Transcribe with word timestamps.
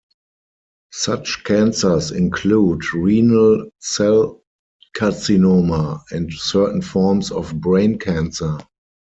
Such 0.93 1.43
cancers 1.43 2.09
include 2.09 2.91
renal 2.91 3.69
cell 3.77 4.41
carcinoma, 4.97 6.01
and 6.09 6.33
certain 6.33 6.81
forms 6.81 7.29
of 7.31 7.61
brain 7.61 7.99
cancer. 7.99 8.57